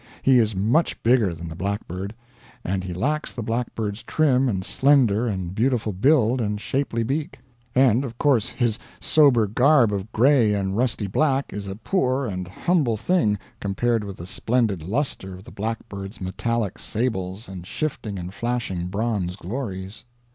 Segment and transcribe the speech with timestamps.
[0.23, 2.15] He is much bigger than the blackbird;
[2.63, 7.37] and he lacks the blackbird's trim and slender and beautiful build and shapely beak;
[7.75, 12.47] and of course his sober garb of gray and rusty black is a poor and
[12.47, 18.33] humble thing compared with the splendid lustre of the blackbird's metallic sables and shifting and
[18.33, 20.03] flashing bronze glories.